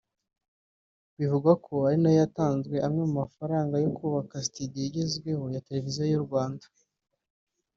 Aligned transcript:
Bivugwa 1.17 1.51
ko 1.65 1.73
ari 1.87 1.97
nayo 2.01 2.17
yatanze 2.23 2.73
amwe 2.85 3.01
mu 3.07 3.13
mafaranga 3.21 3.75
yo 3.83 3.89
kubaka 3.97 4.35
studio 4.47 4.81
igezweho 4.89 5.43
ya 5.55 5.63
Televiziyo 5.67 6.05
y’u 6.13 6.23
Rwanda 6.27 6.65